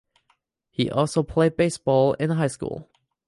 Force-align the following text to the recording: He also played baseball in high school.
He 0.71 0.89
also 0.89 1.21
played 1.21 1.55
baseball 1.57 2.13
in 2.13 2.31
high 2.31 2.47
school. 2.47 2.89